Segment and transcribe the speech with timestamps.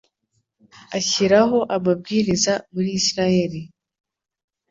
[0.97, 3.61] ashyiraho amabwiriza muri Israheli